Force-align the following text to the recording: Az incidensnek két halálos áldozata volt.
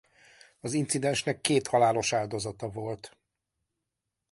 Az 0.59 0.73
incidensnek 0.73 1.41
két 1.41 1.67
halálos 1.67 2.13
áldozata 2.13 2.69
volt. 2.69 3.17